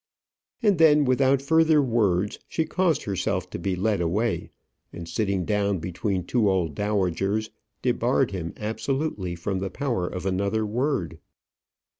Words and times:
And 0.63 0.79
then, 0.79 1.05
without 1.05 1.43
further 1.43 1.79
words, 1.79 2.39
she 2.47 2.65
caused 2.65 3.03
herself 3.03 3.47
to 3.51 3.59
be 3.59 3.75
led 3.75 4.01
away, 4.01 4.49
and 4.91 5.07
sitting 5.07 5.45
down 5.45 5.77
between 5.77 6.23
two 6.23 6.49
old 6.49 6.73
dowagers, 6.73 7.51
debarred 7.83 8.31
him 8.31 8.51
absolutely 8.57 9.35
from 9.35 9.59
the 9.59 9.69
power 9.69 10.07
of 10.07 10.25
another 10.25 10.65
word. 10.65 11.19